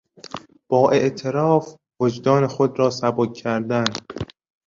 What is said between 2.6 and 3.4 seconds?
را سبک